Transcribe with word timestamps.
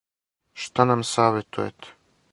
Шта 0.63 0.87
нам 0.93 1.05
саветујете? 1.11 1.95